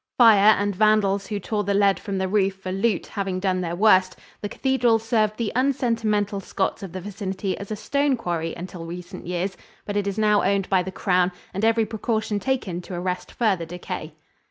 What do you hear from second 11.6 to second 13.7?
every precaution taken to arrest further